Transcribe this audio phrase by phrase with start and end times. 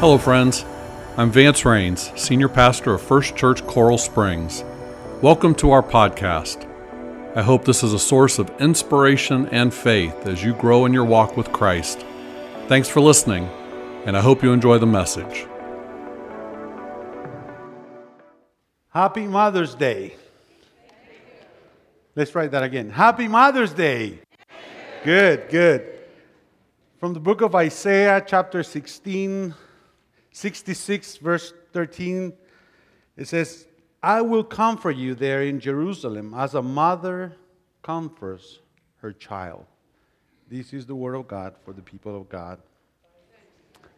[0.00, 0.64] Hello, friends.
[1.18, 4.64] I'm Vance Rains, Senior Pastor of First Church Coral Springs.
[5.20, 6.66] Welcome to our podcast.
[7.36, 11.04] I hope this is a source of inspiration and faith as you grow in your
[11.04, 12.06] walk with Christ.
[12.66, 13.44] Thanks for listening,
[14.06, 15.46] and I hope you enjoy the message.
[18.94, 20.16] Happy Mother's Day.
[22.16, 22.88] Let's write that again.
[22.88, 24.20] Happy Mother's Day.
[25.04, 25.92] Good, good.
[26.98, 29.54] From the book of Isaiah, chapter 16,
[30.32, 32.32] 66, verse 13,
[33.16, 33.66] it says,
[34.02, 37.36] I will comfort you there in Jerusalem as a mother
[37.82, 38.60] comforts
[38.98, 39.66] her child.
[40.48, 42.58] This is the word of God for the people of God.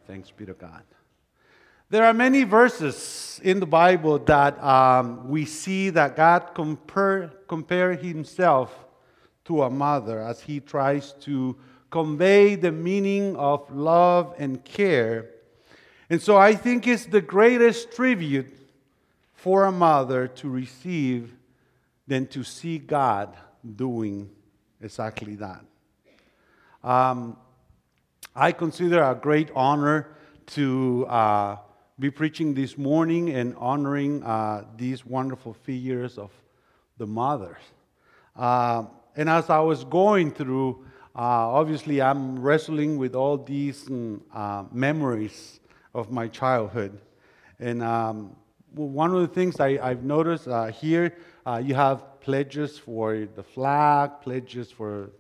[0.07, 0.83] Thanks be to God.
[1.89, 7.95] There are many verses in the Bible that um, we see that God compare, compare
[7.95, 8.75] himself
[9.45, 11.57] to a mother as he tries to
[11.91, 15.29] convey the meaning of love and care
[16.13, 18.55] and so I think it's the greatest tribute
[19.33, 21.35] for a mother to receive
[22.07, 23.35] than to see God
[23.77, 24.29] doing
[24.83, 25.65] exactly that.
[26.85, 27.39] Um,
[28.37, 30.09] I consider a great honor
[30.49, 31.57] to uh,
[31.99, 36.31] be preaching this morning and honoring uh, these wonderful figures of
[36.99, 37.63] the mothers.
[38.37, 38.85] Uh,
[39.17, 40.85] and as I was going through,
[41.17, 45.61] uh, obviously, I'm wrestling with all these um, memories
[45.95, 46.99] of my childhood.
[47.59, 48.37] And um,
[48.75, 53.43] one of the things I, have noticed uh, here, uh, you have pledges for the
[53.43, 55.11] flag, pledges for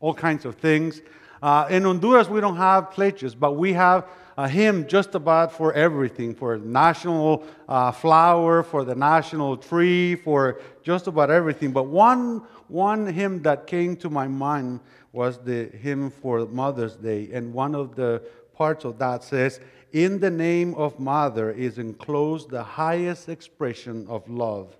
[0.00, 1.02] all kinds of things.
[1.42, 4.06] Uh, in Honduras, we don't have pledges, but we have
[4.38, 10.60] a hymn just about for everything for national uh, flower, for the national tree, for
[10.82, 11.72] just about everything.
[11.72, 14.80] But one, one hymn that came to my mind
[15.12, 17.30] was the hymn for Mother's Day.
[17.32, 18.22] And one of the
[18.54, 19.60] parts of that says,
[19.92, 24.76] in the name of mother is enclosed the highest expression of love,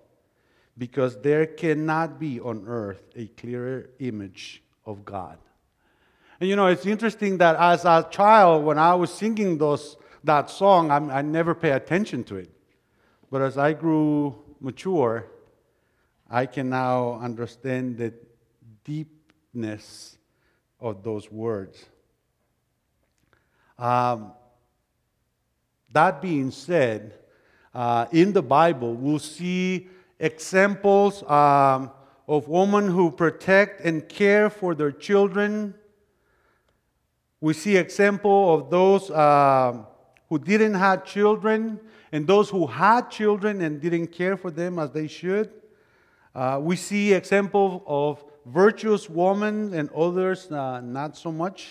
[0.78, 5.38] because there cannot be on earth a clearer image of God.
[6.38, 10.50] And you know, it's interesting that as a child, when I was singing those, that
[10.50, 12.50] song, I, I never pay attention to it.
[13.30, 15.26] But as I grew mature,
[16.30, 18.12] I can now understand the
[18.84, 20.18] deepness
[20.80, 21.84] of those words.
[23.78, 24.32] Um,
[25.96, 27.14] that being said,
[27.74, 31.90] uh, in the Bible, we'll see examples um,
[32.28, 35.74] of women who protect and care for their children.
[37.40, 39.84] We see example of those uh,
[40.28, 41.80] who didn't have children
[42.12, 45.50] and those who had children and didn't care for them as they should.
[46.34, 51.68] Uh, we see example of virtuous women and others uh, not so much.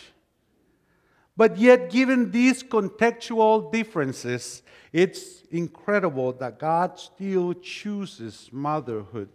[1.38, 4.64] But yet, given these contextual differences,
[4.94, 9.30] it's incredible that God still chooses motherhood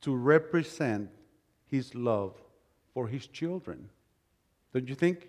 [0.00, 1.10] to represent
[1.66, 2.34] his love
[2.94, 3.90] for his children.
[4.72, 5.28] Don't you think?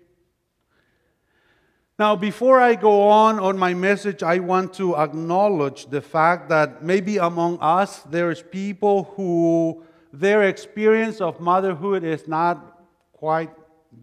[1.98, 6.84] Now, before I go on on my message, I want to acknowledge the fact that
[6.84, 12.82] maybe among us there's people who their experience of motherhood is not
[13.14, 13.52] quite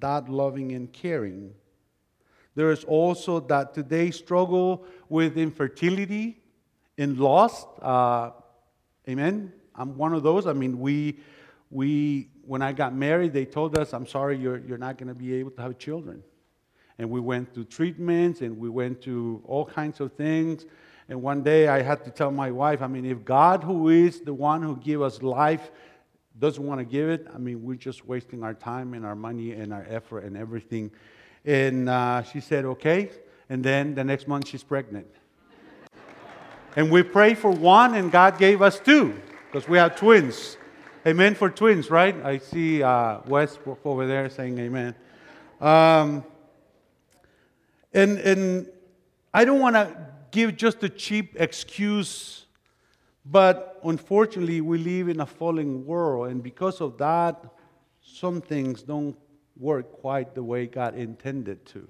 [0.01, 1.55] that loving and caring.
[2.55, 6.41] There is also that today struggle with infertility
[6.99, 7.65] and loss.
[7.81, 8.31] Uh,
[9.09, 9.53] amen.
[9.75, 10.47] I'm one of those.
[10.47, 11.19] I mean, we,
[11.71, 15.15] we, when I got married, they told us, I'm sorry, you're, you're not going to
[15.15, 16.23] be able to have children.
[16.99, 20.67] And we went to treatments and we went to all kinds of things.
[21.09, 24.21] And one day I had to tell my wife, I mean, if God, who is
[24.21, 25.71] the one who gives us life,
[26.39, 29.53] doesn't want to give it, I mean, we're just wasting our time and our money
[29.53, 30.91] and our effort and everything.
[31.45, 33.11] And uh, she said, okay.
[33.49, 35.09] And then the next month she's pregnant.
[36.77, 39.21] and we prayed for one, and God gave us two
[39.51, 40.57] because we have twins.
[41.07, 42.15] Amen for twins, right?
[42.25, 44.95] I see uh, Wes over there saying amen.
[45.61, 46.25] Um,
[47.93, 48.69] and, and
[49.35, 52.47] I don't want to give just a cheap excuse,
[53.27, 57.45] but unfortunately, we live in a falling world, and because of that,
[58.01, 59.17] some things don't
[59.63, 61.89] work quite the way God intended to.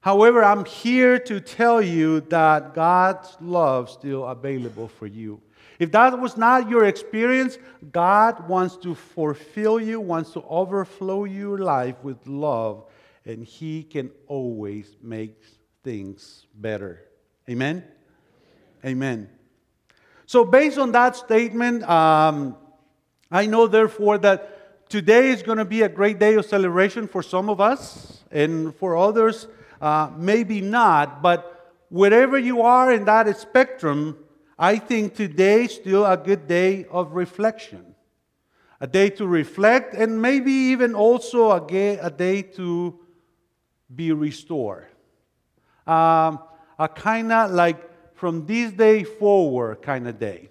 [0.00, 5.40] However, I'm here to tell you that God's love still available for you.
[5.78, 7.58] If that was not your experience,
[7.92, 12.84] God wants to fulfill you, wants to overflow your life with love,
[13.24, 15.36] and He can always make
[15.84, 17.04] things better.
[17.48, 17.84] Amen?
[18.84, 19.28] Amen.
[20.26, 22.56] So, based on that statement, um,
[23.30, 24.57] I know therefore that
[24.88, 28.74] Today is going to be a great day of celebration for some of us, and
[28.76, 29.46] for others,
[29.82, 31.20] uh, maybe not.
[31.20, 34.16] But wherever you are in that spectrum,
[34.58, 37.94] I think today is still a good day of reflection.
[38.80, 42.98] A day to reflect, and maybe even also a, a day to
[43.94, 44.86] be restored.
[45.86, 46.38] Um,
[46.78, 50.48] a kind of like from this day forward kind of day.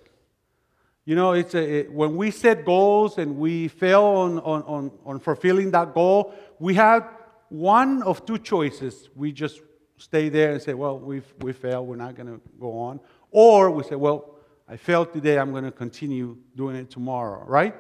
[1.08, 4.92] You know, it's a, it, when we set goals and we fail on, on, on,
[5.06, 7.08] on fulfilling that goal, we have
[7.48, 9.08] one of two choices.
[9.16, 9.62] We just
[9.96, 13.00] stay there and say, well, we've, we failed, we're not going to go on.
[13.32, 14.36] Or we say, well,
[14.68, 17.74] I failed today, I'm going to continue doing it tomorrow, right?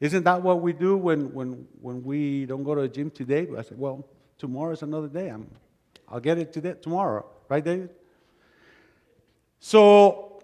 [0.00, 3.46] Isn't that what we do when, when, when we don't go to the gym today?
[3.56, 4.04] I say, well,
[4.38, 5.28] tomorrow is another day.
[5.28, 5.48] I'm,
[6.08, 7.90] I'll get it today, tomorrow, right, David?
[9.60, 10.42] So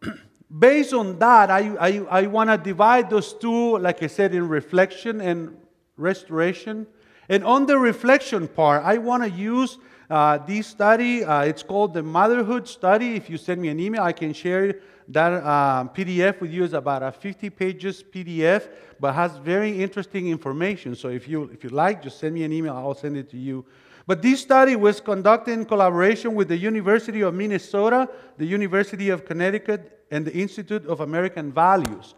[0.56, 4.48] based on that, I, I, I want to divide those two, like I said, in
[4.48, 5.56] reflection and
[5.96, 6.86] restoration.
[7.28, 9.78] And on the reflection part, I want to use
[10.08, 11.24] uh, this study.
[11.24, 13.14] Uh, it's called the Motherhood Study.
[13.14, 16.64] If you send me an email, I can share that uh, PDF with you.
[16.64, 18.68] It's about a 50 pages PDF,
[19.00, 20.94] but has very interesting information.
[20.94, 22.74] So if you, if you like, just send me an email.
[22.74, 23.64] I'll send it to you.
[24.08, 28.08] But this study was conducted in collaboration with the University of Minnesota,
[28.38, 32.14] the University of Connecticut, and the Institute of American Values.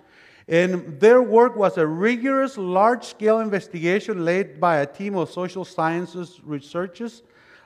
[0.46, 5.64] And their work was a rigorous, large scale investigation led by a team of social
[5.64, 7.24] sciences researchers.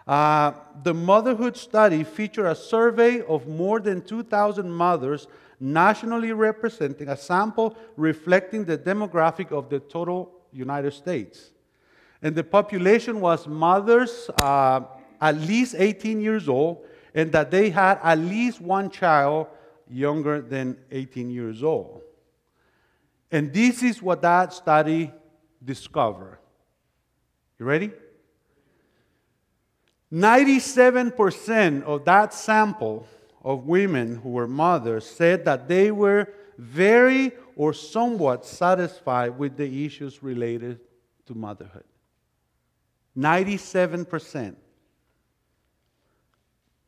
[0.09, 0.53] Uh,
[0.85, 5.27] the motherhood study featured a survey of more than 2,000 mothers
[5.61, 11.51] nationally representing a sample reflecting the demographic of the total United States.
[12.25, 14.81] And the population was mothers uh,
[15.21, 19.47] at least 18 years old, and that they had at least one child
[19.91, 22.01] younger than 18 years old.
[23.31, 25.13] And this is what that study
[25.63, 26.39] discovered.
[27.59, 27.93] You ready?
[30.11, 33.07] 97% of that sample
[33.43, 39.85] of women who were mothers said that they were very or somewhat satisfied with the
[39.85, 40.81] issues related
[41.27, 41.85] to motherhood.
[43.17, 44.57] 97%.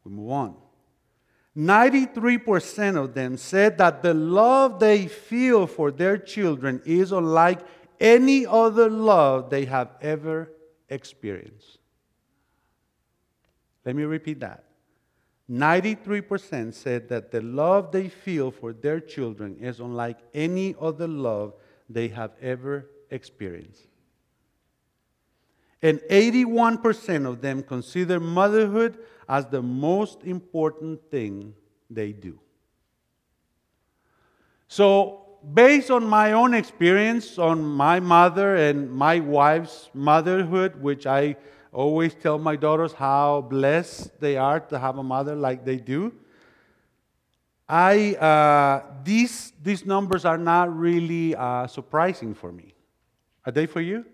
[0.05, 0.56] We move on.
[1.56, 7.61] 93% of them said that the love they feel for their children is unlike
[7.99, 10.52] any other love they have ever
[10.88, 11.78] experienced.
[13.84, 14.64] Let me repeat that.
[15.50, 21.55] 93% said that the love they feel for their children is unlike any other love
[21.88, 23.87] they have ever experienced.
[25.82, 31.55] And 81% of them consider motherhood as the most important thing
[31.90, 32.38] they do.
[34.69, 41.37] So, based on my own experience on my mother and my wife's motherhood, which I
[41.73, 46.12] always tell my daughters how blessed they are to have a mother like they do.
[47.69, 52.75] I, uh, these, these numbers are not really uh, surprising for me.
[53.44, 54.05] Are they for you?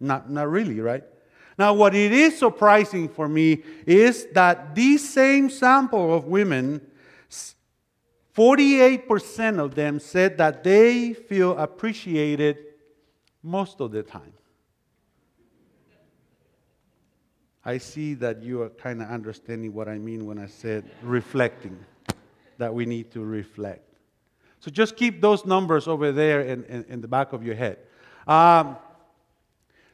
[0.00, 1.04] Not, not really, right?
[1.58, 6.82] Now, what it is surprising for me is that these same sample of women,
[8.36, 12.58] 48% of them said that they feel appreciated
[13.42, 14.32] most of the time.
[17.64, 21.76] I see that you are kind of understanding what I mean when I said reflecting,
[22.58, 23.82] that we need to reflect.
[24.60, 27.78] So just keep those numbers over there in, in, in the back of your head.
[28.28, 28.76] Um,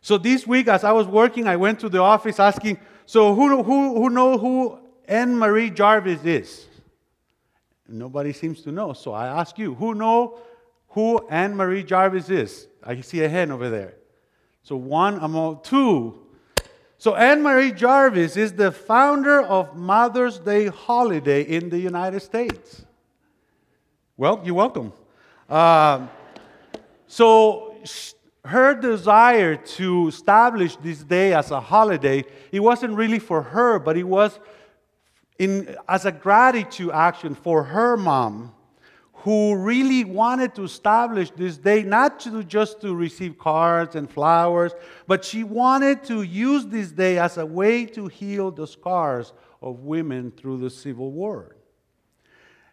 [0.02, 3.62] so this week, as I was working, I went to the office asking, so who,
[3.62, 6.66] who, who know who Anne Marie Jarvis is?
[7.88, 8.94] Nobody seems to know.
[8.94, 10.40] So I ask you, who know
[10.88, 12.66] who Anne Marie Jarvis is?
[12.82, 13.94] I see a hand over there.
[14.64, 16.18] So one among two.
[16.98, 22.84] So Anne Marie Jarvis is the founder of Mother's Day holiday in the United States.
[24.16, 24.92] Well, you're welcome.
[25.48, 26.10] Um,
[27.06, 27.76] so
[28.44, 33.96] her desire to establish this day as a holiday, it wasn't really for her, but
[33.96, 34.38] it was
[35.38, 38.52] in, as a gratitude action for her mom,
[39.22, 44.72] who really wanted to establish this day not to just to receive cards and flowers,
[45.06, 49.80] but she wanted to use this day as a way to heal the scars of
[49.80, 51.54] women through the Civil War.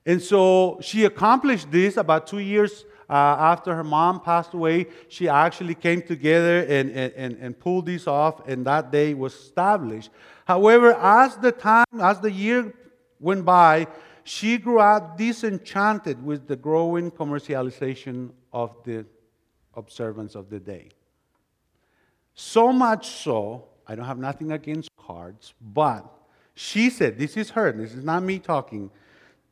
[0.07, 5.27] And so she accomplished this about two years uh, after her mom passed away, she
[5.27, 10.11] actually came together and, and, and pulled this off, and that day was established.
[10.45, 12.73] However, as the time, as the year
[13.19, 13.87] went by,
[14.23, 19.05] she grew out disenchanted with the growing commercialization of the
[19.75, 20.89] observance of the day.
[22.35, 26.05] So much so, I don't have nothing against cards, but
[26.53, 28.91] she said, this is her, this is not me talking.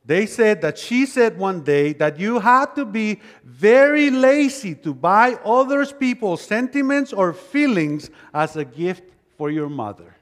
[0.08, 4.94] They said that she said one day that you had to be very lazy to
[4.94, 9.02] buy others people's sentiments or feelings as a gift
[9.36, 10.16] for your mother.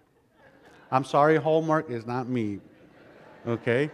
[0.90, 2.58] I'm sorry, Hallmark is not me.
[3.46, 3.92] Okay?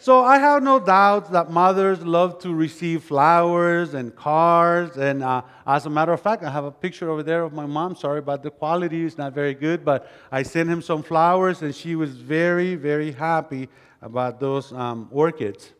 [0.00, 4.96] So I have no doubt that mothers love to receive flowers and cards.
[4.96, 7.66] And uh, as a matter of fact, I have a picture over there of my
[7.66, 7.94] mom.
[7.94, 9.84] Sorry, but the quality is not very good.
[9.84, 13.68] But I sent him some flowers, and she was very, very happy
[14.02, 15.70] about those um, orchids.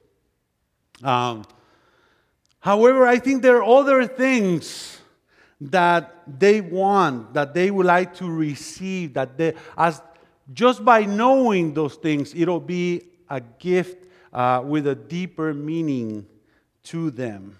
[1.02, 1.44] Um,
[2.60, 4.98] however, I think there are other things
[5.60, 10.02] that they want, that they would like to receive, that they, as
[10.52, 16.26] just by knowing those things, it'll be a gift uh, with a deeper meaning
[16.84, 17.58] to them.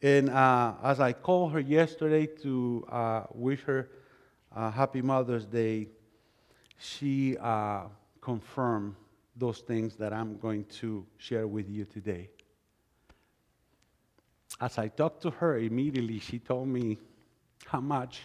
[0.00, 3.88] And uh, as I called her yesterday to uh, wish her
[4.54, 5.88] Happy Mother's Day,
[6.78, 7.82] she uh,
[8.20, 8.94] confirmed
[9.38, 12.28] those things that I'm going to share with you today.
[14.60, 16.98] As I talked to her, immediately she told me
[17.66, 18.20] how much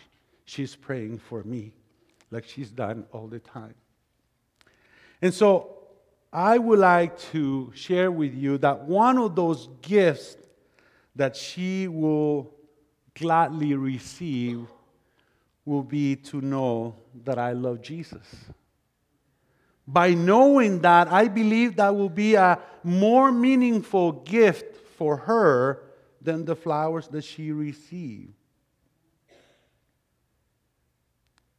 [0.46, 1.72] she's praying for me,
[2.32, 3.76] like she's done all the time.
[5.22, 5.78] And so
[6.32, 10.36] I would like to share with you that one of those gifts
[11.16, 12.52] that she will
[13.14, 14.66] gladly receive
[15.66, 18.26] will be to know that I love Jesus.
[19.88, 25.84] By knowing that, I believe that will be a more meaningful gift for her
[26.22, 28.34] than the flowers that she received.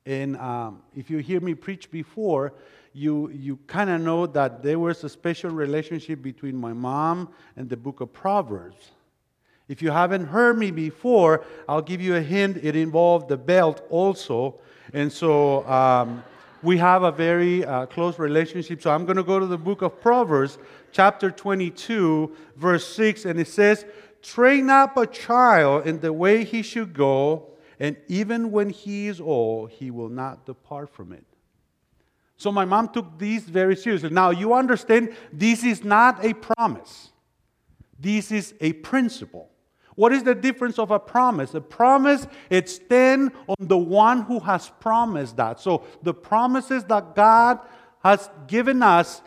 [0.07, 2.53] And um, if you hear me preach before,
[2.93, 7.69] you, you kind of know that there was a special relationship between my mom and
[7.69, 8.93] the book of Proverbs.
[9.67, 12.59] If you haven't heard me before, I'll give you a hint.
[12.63, 14.61] It involved the belt also.
[14.93, 16.23] And so um,
[16.65, 18.81] we have a very uh, close relationship.
[18.83, 20.59] So I'm going to go to the book of Proverbs,
[20.93, 23.85] chapter 22, verse 6, and it says,
[24.23, 29.21] Train up a child in the way he should go, and even when he is
[29.21, 31.25] old, he will not depart from it.
[32.39, 34.11] So my mom took these very seriously.
[34.11, 37.11] Now, you understand, this is not a promise,
[37.99, 39.51] this is a principle.
[39.95, 41.55] What is the difference of a promise?
[41.55, 45.61] A promise, it stands on the one who has promised that.
[45.61, 47.61] So the promises that God
[48.03, 49.23] has given us,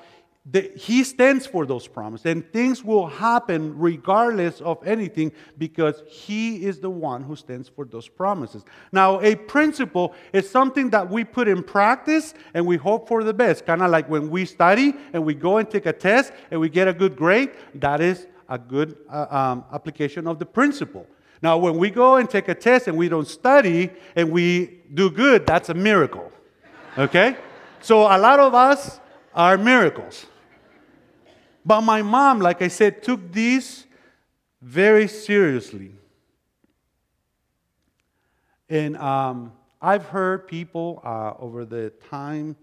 [0.49, 6.63] the, he stands for those promises, and things will happen regardless of anything because he
[6.63, 8.63] is the one who stands for those promises.
[8.91, 13.33] Now, a principle is something that we put in practice and we hope for the
[13.33, 13.65] best.
[13.65, 16.69] Kind of like when we study and we go and take a test and we
[16.69, 21.05] get a good grade, that is a good uh, um, application of the principle.
[21.41, 25.09] Now, when we go and take a test and we don't study and we do
[25.09, 26.31] good, that's a miracle.
[26.97, 27.37] Okay?
[27.81, 28.99] So, a lot of us
[29.35, 30.25] are miracles.
[31.63, 33.85] But my mom, like I said, took this
[34.61, 35.91] very seriously.
[38.69, 42.55] And um, I've heard people uh, over the time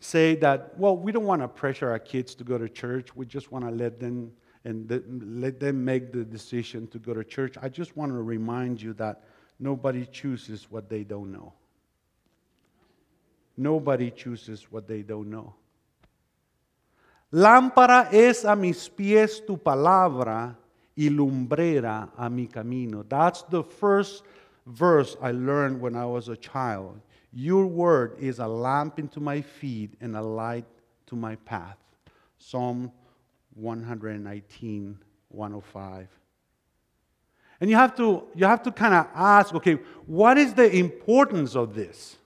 [0.00, 3.14] say that, well, we don't want to pressure our kids to go to church.
[3.14, 4.32] We just want to let them
[4.64, 7.56] and th- let them make the decision to go to church.
[7.60, 9.22] I just want to remind you that
[9.58, 11.52] nobody chooses what they don't know.
[13.56, 15.54] Nobody chooses what they don't know.
[17.32, 20.56] Lámpara es a mis pies tu palabra
[20.96, 23.04] y lumbrera a mi camino.
[23.08, 24.24] That's the first
[24.66, 27.00] verse I learned when I was a child.
[27.32, 30.64] Your word is a lamp into my feet and a light
[31.06, 31.76] to my path.
[32.38, 32.90] Psalm
[33.60, 34.98] 119,
[35.28, 36.08] 105.
[37.60, 39.74] And you have to, you have to kind of ask, okay,
[40.06, 42.16] what is the importance of this?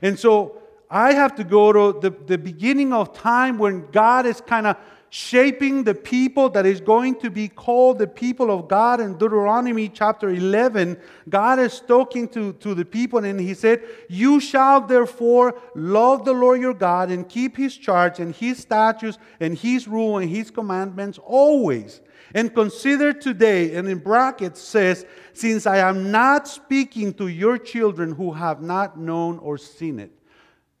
[0.00, 4.40] And so I have to go to the, the beginning of time when God is
[4.40, 4.76] kind of
[5.14, 9.88] shaping the people that is going to be called the people of God in Deuteronomy
[9.88, 10.98] chapter 11.
[11.28, 16.32] God is talking to, to the people, and He said, You shall therefore love the
[16.32, 20.50] Lord your God and keep His charge and His statutes and His rule and His
[20.50, 22.00] commandments always.
[22.34, 28.16] And consider today, and in brackets says, Since I am not speaking to your children
[28.16, 30.10] who have not known or seen it.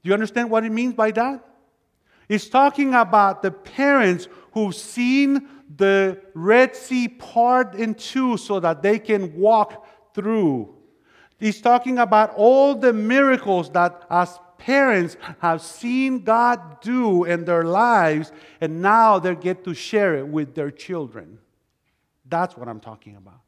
[0.02, 1.53] Do you understand what it means by that?
[2.34, 8.82] It's talking about the parents who've seen the Red Sea part in two so that
[8.82, 10.74] they can walk through.
[11.38, 17.62] He's talking about all the miracles that as parents have seen God do in their
[17.62, 21.38] lives, and now they get to share it with their children.
[22.24, 23.42] That's what I'm talking about.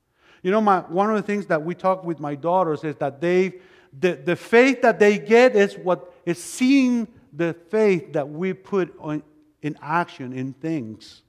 [0.44, 3.20] You know, my, one of the things that we talk with my daughters is that
[3.20, 3.54] they
[3.98, 8.94] the, the faith that they get is what is seeing the faith that we put
[8.98, 9.22] on,
[9.62, 11.22] in action in things.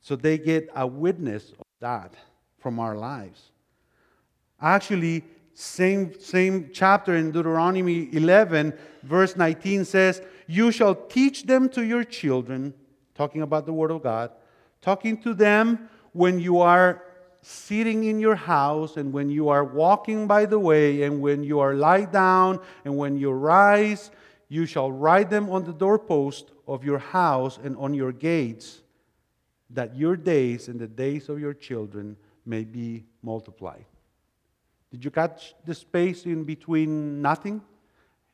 [0.00, 2.14] So they get a witness of that
[2.58, 3.50] from our lives.
[4.60, 11.84] Actually, same, same chapter in Deuteronomy 11, verse 19 says, You shall teach them to
[11.84, 12.74] your children,
[13.14, 14.30] talking about the Word of God,
[14.82, 17.02] talking to them when you are
[17.44, 21.60] sitting in your house and when you are walking by the way and when you
[21.60, 24.10] are lie down and when you rise
[24.48, 28.82] you shall write them on the doorpost of your house and on your gates
[29.70, 33.84] that your days and the days of your children may be multiplied.
[34.90, 37.62] Did you catch the space in between nothing?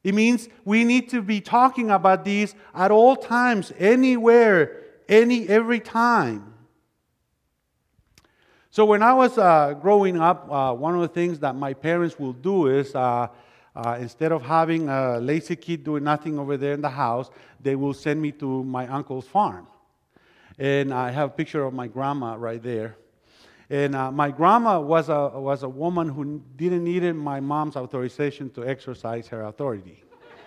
[0.05, 5.81] It means we need to be talking about these at all times anywhere any every
[5.81, 6.50] time
[8.73, 12.21] so when I was uh, growing up, uh, one of the things that my parents
[12.21, 13.27] will do is uh,
[13.75, 17.75] uh, instead of having a lazy kid doing nothing over there in the house, they
[17.75, 19.67] will send me to my uncle's farm.
[20.57, 22.97] And I have a picture of my grandma right there.
[23.69, 28.50] And uh, my grandma was a, was a woman who didn't need my mom's authorization
[28.50, 30.05] to exercise her authority,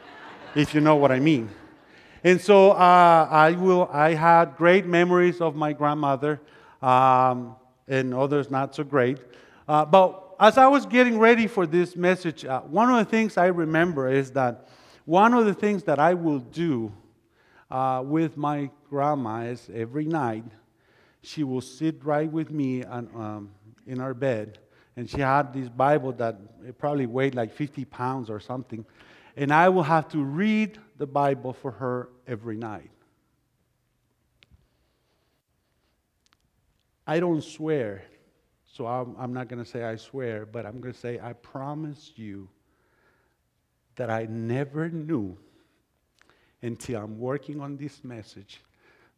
[0.56, 1.50] if you know what I mean.
[2.24, 6.40] And so uh, I, will, I had great memories of my grandmother.
[6.82, 9.20] Um, and others not so great.
[9.68, 13.38] Uh, but as I was getting ready for this message, uh, one of the things
[13.38, 14.68] I remember is that
[15.06, 16.92] one of the things that I will do
[17.70, 20.46] uh, with my grandma is every night
[21.22, 23.52] she will sit right with me on, um,
[23.88, 24.60] in our bed,
[24.96, 28.86] and she had this Bible that probably weighed like 50 pounds or something,
[29.36, 32.92] and I will have to read the Bible for her every night.
[37.06, 38.04] I don't swear,
[38.66, 41.34] so I'm, I'm not going to say I swear, but I'm going to say I
[41.34, 42.48] promise you
[43.96, 45.38] that I never knew
[46.62, 48.62] until I'm working on this message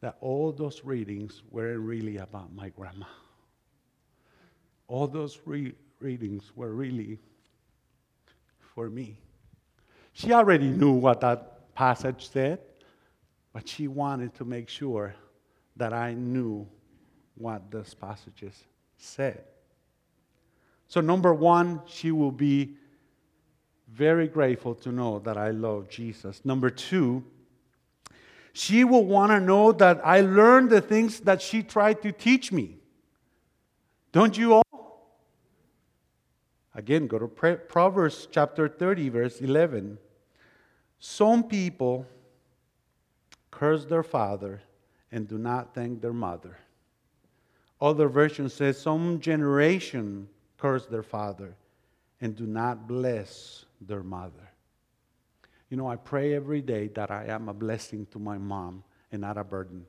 [0.02, 3.06] that all those readings weren't really about my grandma.
[4.88, 7.20] All those re- readings were really
[8.60, 9.18] for me.
[10.14, 12.60] She already knew what that passage said,
[13.54, 15.16] but she wanted to make sure
[15.76, 16.68] that I knew
[17.36, 18.64] what those passages
[18.98, 19.44] said.
[20.88, 22.76] So, number one, she will be
[23.92, 26.44] very grateful to know that I love Jesus.
[26.44, 27.24] Number two,
[28.54, 32.52] she will want to know that I learned the things that she tried to teach
[32.52, 32.78] me.
[34.12, 34.64] Don't you all?
[36.74, 39.98] Again, go to Proverbs chapter 30, verse 11.
[41.00, 42.06] Some people
[43.52, 44.62] curse their father
[45.12, 46.58] and do not thank their mother.
[47.82, 51.56] Other version says, Some generation curse their father
[52.22, 54.50] and do not bless their mother.
[55.70, 59.22] You know, I pray every day that I am a blessing to my mom and
[59.22, 59.86] not a burden.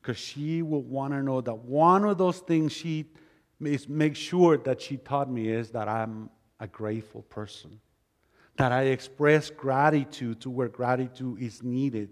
[0.00, 3.06] Because she will want to know that one of those things she
[3.60, 7.80] is make sure that she taught me is that I'm a grateful person.
[8.56, 12.10] That I express gratitude to where gratitude is needed.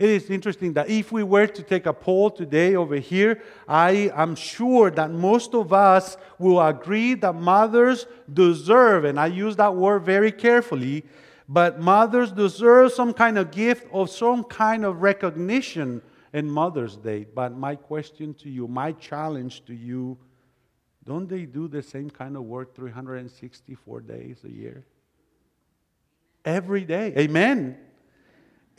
[0.00, 4.10] It is interesting that if we were to take a poll today over here, I
[4.14, 9.76] am sure that most of us will agree that mothers deserve, and I use that
[9.76, 11.04] word very carefully,
[11.46, 16.00] but mothers deserve some kind of gift or some kind of recognition
[16.32, 17.26] in Mother's Day.
[17.34, 20.16] But my question to you, my challenge to you,
[21.04, 24.86] don't they do the same kind of work 364 days a year?
[26.42, 27.12] Every day.
[27.18, 27.76] Amen.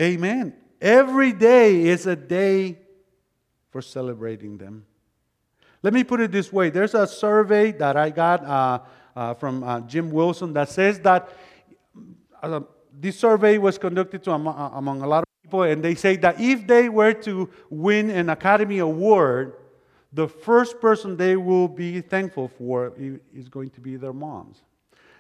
[0.02, 0.56] Amen.
[0.82, 2.80] Every day is a day
[3.70, 4.84] for celebrating them.
[5.84, 8.80] Let me put it this way there's a survey that I got uh,
[9.16, 11.30] uh, from uh, Jim Wilson that says that
[12.42, 12.62] uh,
[13.00, 16.40] this survey was conducted to, uh, among a lot of people, and they say that
[16.40, 19.54] if they were to win an Academy Award,
[20.14, 22.94] the first person they will be thankful for
[23.34, 24.64] is going to be their moms.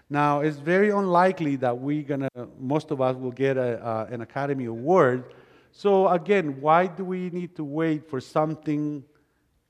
[0.09, 4.21] Now, it's very unlikely that we're gonna, most of us will get a, uh, an
[4.21, 5.33] Academy Award
[5.71, 9.03] so, again, why do we need to wait for something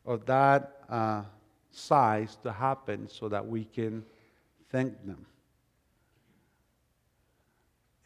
[0.06, 1.24] of that uh,
[1.70, 4.04] size to happen so that we can
[4.72, 5.26] thank them?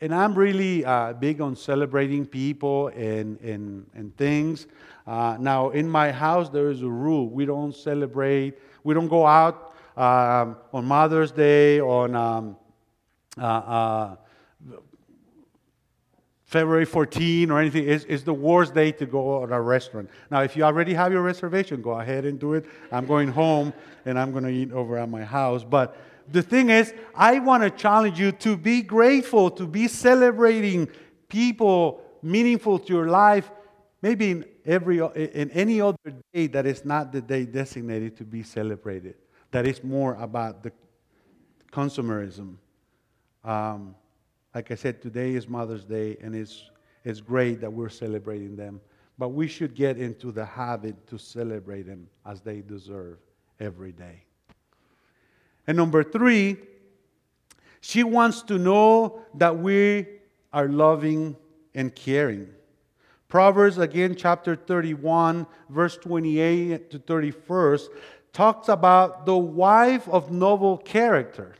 [0.01, 4.67] And I'm really uh, big on celebrating people and, and, and things.
[5.07, 7.29] Uh, now, in my house, there is a rule.
[7.29, 12.57] We don't celebrate, we don't go out um, on Mother's Day, on um,
[13.37, 14.15] uh, uh
[16.55, 17.83] February 14 or anything.
[17.83, 20.09] is, it's the worst day to go at a restaurant.
[20.31, 22.65] Now, if you already have your reservation, go ahead and do it.
[22.93, 23.73] I'm going home
[24.05, 25.65] and I'm going to eat over at my house.
[25.65, 25.97] But
[26.31, 30.87] the thing is, I want to challenge you to be grateful, to be celebrating
[31.27, 33.51] people meaningful to your life,
[34.01, 38.43] maybe in, every, in any other day that is not the day designated to be
[38.43, 39.15] celebrated,
[39.51, 40.71] that is more about the
[41.73, 42.55] consumerism.
[43.43, 43.95] Um,
[44.55, 46.69] like I said, today is Mother's Day, and it's,
[47.03, 48.79] it's great that we're celebrating them.
[49.17, 53.17] But we should get into the habit to celebrate them as they deserve
[53.59, 54.23] every day.
[55.67, 56.55] And number three,
[57.81, 60.05] she wants to know that we
[60.53, 61.35] are loving
[61.73, 62.47] and caring.
[63.27, 67.79] Proverbs, again, chapter 31, verse 28 to 31,
[68.31, 71.55] talks about the wife of noble character.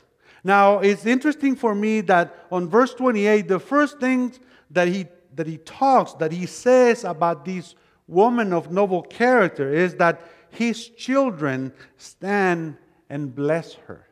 [0.46, 4.32] Now, it's interesting for me that on verse 28, the first thing
[4.70, 7.74] that he, that he talks, that he says about this
[8.06, 12.76] woman of noble character is that his children stand
[13.10, 14.06] and bless her.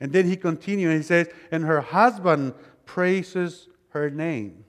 [0.00, 2.52] And then he continues, and he says, and her husband
[2.84, 4.66] praises her name.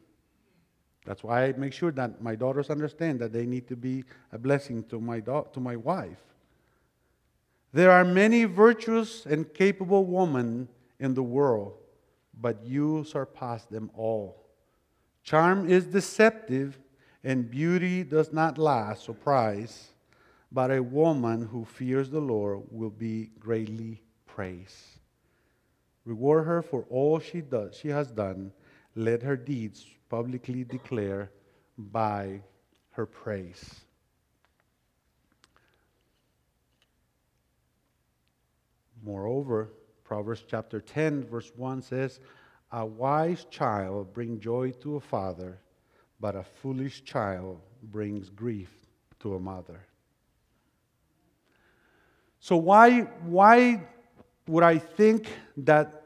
[1.05, 4.37] That's why I make sure that my daughters understand that they need to be a
[4.37, 6.23] blessing to my, do- to my wife.
[7.73, 11.73] There are many virtuous and capable women in the world,
[12.39, 14.45] but you surpass them all.
[15.23, 16.79] Charm is deceptive,
[17.23, 19.91] and beauty does not last, surprise,
[20.51, 24.99] but a woman who fears the Lord will be greatly praised.
[26.05, 28.53] Reward her for all she does she has done.
[28.95, 31.31] Let her deeds publicly declare
[31.77, 32.41] by
[32.91, 33.81] her praise.
[39.03, 39.69] Moreover,
[40.03, 42.19] Proverbs chapter 10, verse 1 says,
[42.71, 45.59] A wise child brings joy to a father,
[46.19, 48.71] but a foolish child brings grief
[49.19, 49.85] to a mother.
[52.39, 53.81] So, why, why
[54.47, 56.03] would I think that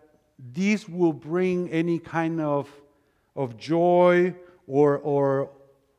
[0.53, 2.69] these will bring any kind of,
[3.35, 4.33] of joy
[4.65, 5.51] or, or,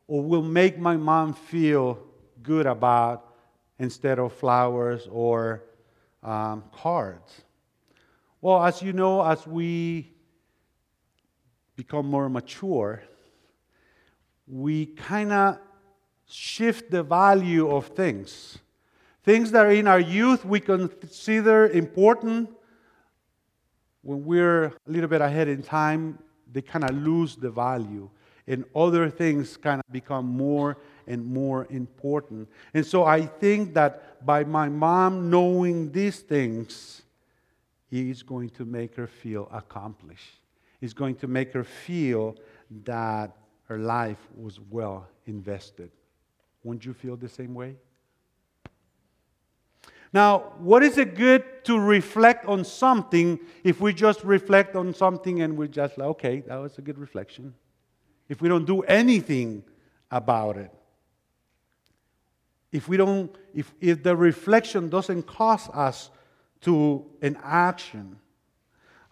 [0.08, 1.98] or will make my mom feel
[2.42, 3.34] good about
[3.78, 5.62] instead of flowers or
[6.22, 7.42] um, cards?
[8.40, 10.12] Well, as you know, as we
[11.76, 13.02] become more mature,
[14.46, 15.58] we kind of
[16.26, 18.58] shift the value of things.
[19.24, 22.50] Things that are in our youth we consider important,
[24.02, 26.18] when we're a little bit ahead in time,
[26.50, 28.10] they kind of lose the value.
[28.46, 32.48] And other things kind of become more and more important.
[32.74, 37.02] And so I think that by my mom knowing these things,
[37.90, 40.40] he is going to make her feel accomplished.
[40.80, 42.36] It's going to make her feel
[42.84, 45.90] that her life was well invested.
[46.64, 47.76] Won't you feel the same way?
[50.12, 55.40] Now, what is it good to reflect on something if we just reflect on something
[55.40, 57.54] and we're just like, okay, that was a good reflection?
[58.28, 59.64] If we don't do anything
[60.10, 60.70] about it
[62.72, 66.10] if we don't, if, if the reflection doesn't cause us
[66.62, 68.16] to an action.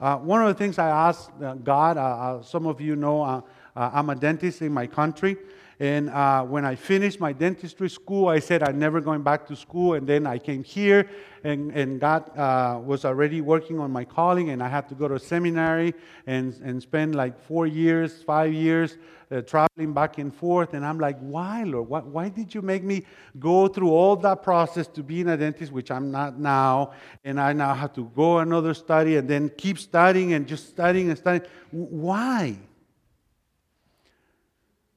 [0.01, 3.23] Uh, one of the things I asked uh, God, uh, uh some of you know
[3.23, 3.43] uh,
[3.77, 5.37] I'm a dentist in my country,
[5.81, 9.57] and uh, when I finished my dentistry school, I said I'm never going back to
[9.57, 9.95] school.
[9.95, 11.09] And then I came here,
[11.43, 15.09] and, and God uh, was already working on my calling, and I had to go
[15.09, 15.95] to seminary
[16.27, 18.99] and, and spend like four years, five years
[19.31, 20.75] uh, traveling back and forth.
[20.75, 21.89] And I'm like, why, Lord?
[21.89, 23.07] Why, why did you make me
[23.39, 26.93] go through all that process to be a dentist, which I'm not now?
[27.25, 31.09] And I now have to go another study and then keep studying and just studying
[31.09, 31.47] and studying.
[31.71, 32.59] Why?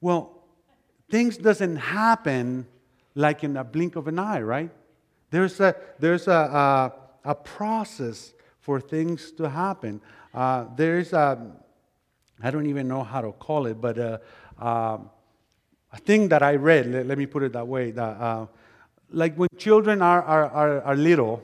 [0.01, 0.32] Well,
[1.13, 2.65] things doesn't happen
[3.13, 4.71] like in a blink of an eye, right?
[5.29, 6.31] There's a, there's a,
[6.63, 10.01] a, a process for things to happen.
[10.33, 11.51] Uh, there's a,
[12.41, 14.17] I don't even know how to call it, but uh,
[14.59, 14.97] uh,
[15.91, 18.47] a thing that I read, let, let me put it that way, that, uh,
[19.11, 21.43] like when children are, are, are, are little,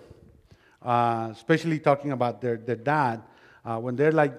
[0.81, 3.21] uh, especially talking about their, their dad,
[3.63, 4.33] uh, when they're like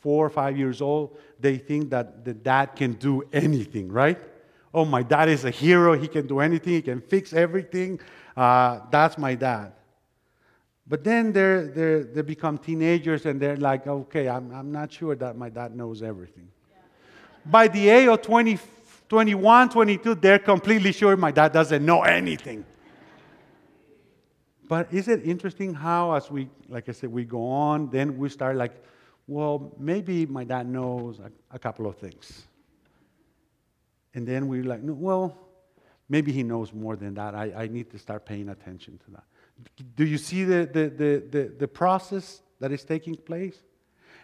[0.00, 4.18] four or five years old, they think that the dad can do anything, right?
[4.76, 5.94] Oh, my dad is a hero.
[5.94, 7.98] He can do anything, he can fix everything.
[8.36, 9.72] Uh, that's my dad.
[10.86, 15.16] But then they're, they're, they become teenagers and they're like, okay, I'm, I'm not sure
[15.16, 16.48] that my dad knows everything.
[16.70, 16.78] Yeah.
[17.46, 18.58] By the age of 20,
[19.08, 22.64] 21, 22, they're completely sure my dad doesn't know anything.
[24.68, 28.28] But is it interesting how, as we, like I said, we go on, then we
[28.28, 28.84] start like,
[29.26, 32.46] well, maybe my dad knows a, a couple of things.
[34.16, 35.36] And then we're like, no, well,
[36.08, 37.34] maybe he knows more than that.
[37.34, 39.24] I, I need to start paying attention to that.
[39.94, 43.58] Do you see the, the, the, the, the process that is taking place?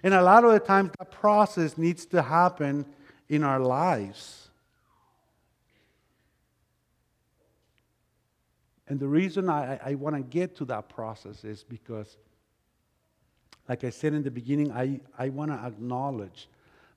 [0.03, 2.87] And a lot of the times, that process needs to happen
[3.29, 4.49] in our lives.
[8.89, 12.17] And the reason I, I want to get to that process is because,
[13.69, 16.49] like I said in the beginning, I, I want to acknowledge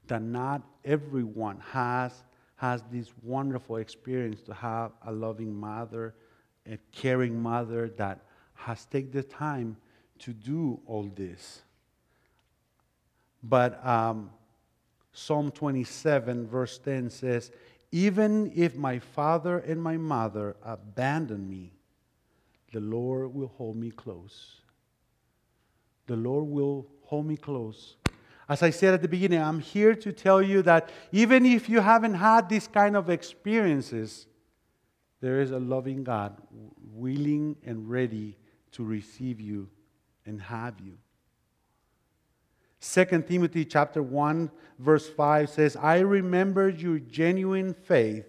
[0.07, 2.23] that not everyone has,
[2.55, 6.15] has this wonderful experience to have a loving mother,
[6.69, 8.21] a caring mother that
[8.53, 9.77] has taken the time
[10.19, 11.61] to do all this.
[13.43, 14.31] But um,
[15.11, 17.51] Psalm 27, verse 10 says,
[17.91, 21.73] Even if my father and my mother abandon me,
[22.73, 24.61] the Lord will hold me close.
[26.07, 27.95] The Lord will hold me close.
[28.47, 31.79] As I said at the beginning, I'm here to tell you that even if you
[31.79, 34.27] haven't had these kind of experiences,
[35.19, 36.37] there is a loving God
[36.93, 38.37] willing and ready
[38.73, 39.69] to receive you
[40.25, 40.97] and have you.
[42.81, 48.27] 2 Timothy chapter 1 verse 5 says, "I remember your genuine faith,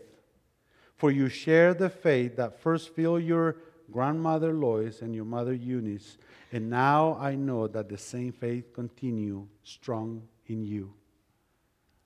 [0.94, 3.56] for you share the faith that first filled your
[3.90, 6.18] grandmother Lois and your mother Eunice,
[6.52, 10.92] and now I know that the same faith continue strong in you."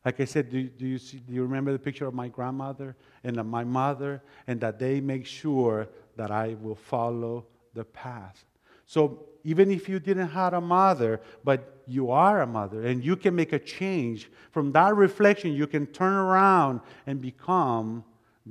[0.04, 2.96] Like I said, do, do, you see, do you remember the picture of my grandmother
[3.22, 4.22] and of my mother?
[4.46, 8.44] And that they make sure that I will follow the path.
[8.86, 13.14] So even if you didn't have a mother, but you are a mother and you
[13.14, 18.04] can make a change, from that reflection, you can turn around and become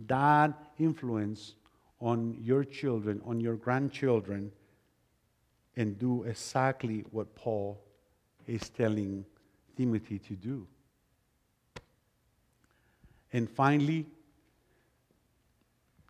[0.08, 1.56] that influence
[2.00, 4.52] on your children, on your grandchildren,
[5.76, 7.80] and do exactly what Paul
[8.48, 9.26] is telling
[9.78, 10.68] Timothy to do.
[13.32, 14.06] And finally,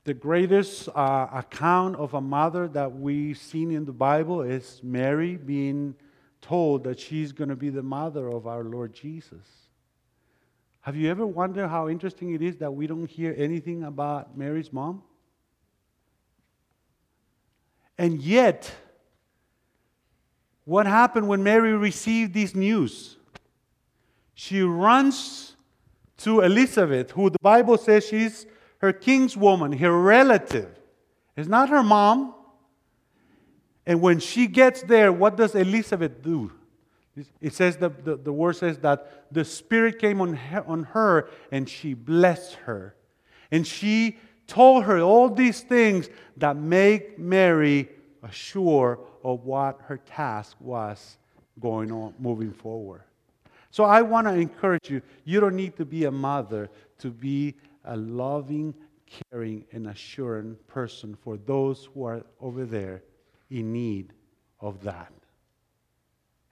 [0.06, 5.36] the greatest uh, account of a mother that we've seen in the Bible is Mary
[5.36, 5.96] being
[6.42, 9.46] told that she's going to be the mother of our Lord Jesus.
[10.82, 14.72] Have you ever wondered how interesting it is that we don't hear anything about Mary's
[14.72, 15.04] mom?
[18.00, 18.72] And yet,
[20.64, 23.18] what happened when Mary received this news?
[24.34, 25.58] She runs
[26.20, 28.46] to Elizabeth, who the Bible says she's
[28.78, 30.70] her kingswoman, her relative.
[31.36, 32.36] It's not her mom.
[33.86, 36.54] And when she gets there, what does Elizabeth do?
[37.42, 41.30] It says the, the, the word says that the Spirit came on her, on her
[41.52, 42.96] and she blessed her.
[43.52, 47.88] And she told her all these things that make Mary
[48.32, 51.18] sure of what her task was
[51.60, 53.04] going on, moving forward.
[53.72, 57.56] So I want to encourage you you don't need to be a mother to be
[57.86, 58.74] a loving,
[59.32, 63.04] caring, and assuring person for those who are over there
[63.50, 64.14] in need
[64.60, 65.14] of that.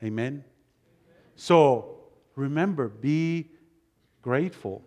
[0.04, 0.44] Amen?
[1.36, 2.00] So
[2.36, 3.50] remember, be
[4.22, 4.84] grateful,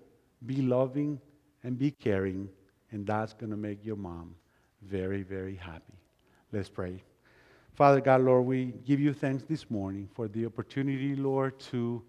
[0.47, 1.21] be loving,
[1.63, 2.49] and be caring,
[2.93, 4.35] and that's going to make your mom
[4.83, 5.99] very, very happy.
[6.53, 7.03] Let's pray.
[7.75, 12.03] Father God, Lord, we give you thanks this morning for the opportunity, Lord, to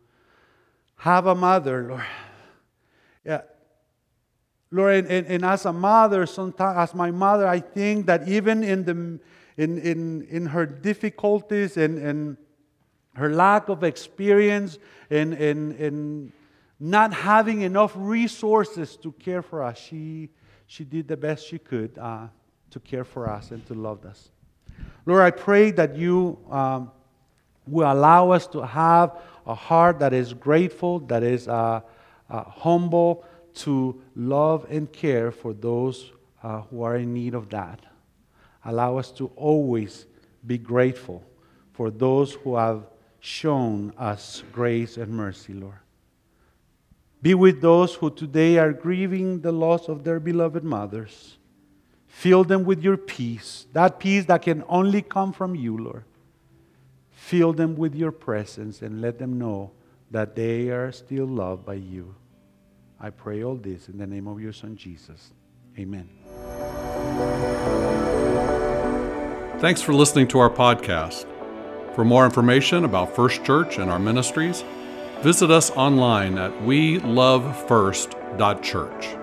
[0.96, 2.06] have a mother, Lord.
[3.24, 3.41] Yeah,
[4.72, 8.63] Lord, and, and, and, as a mother, sometimes as my mother, I think that even
[8.63, 9.20] in, the,
[9.58, 12.38] in, in, in her difficulties and, and
[13.15, 16.32] her lack of experience and, and, and
[16.80, 20.30] not having enough resources to care for us, she,
[20.71, 22.27] she did the best she could uh,
[22.69, 24.29] to care for us and to love us.
[25.05, 26.89] Lord, I pray that you um,
[27.67, 31.81] will allow us to have a heart that is grateful, that is uh,
[32.29, 37.81] uh, humble, to love and care for those uh, who are in need of that.
[38.63, 40.05] Allow us to always
[40.47, 41.21] be grateful
[41.73, 42.84] for those who have
[43.19, 45.75] shown us grace and mercy, Lord.
[47.21, 51.38] Be with those who today are grieving the loss of their beloved mothers.
[52.07, 56.03] Fill them with your peace, that peace that can only come from you, Lord.
[57.12, 59.71] Fill them with your presence and let them know
[60.10, 62.15] that they are still loved by you.
[62.99, 65.31] I pray all this in the name of your Son, Jesus.
[65.79, 66.10] Amen.
[69.60, 71.25] Thanks for listening to our podcast.
[71.95, 74.63] For more information about First Church and our ministries,
[75.21, 79.20] visit us online at welovefirst.church.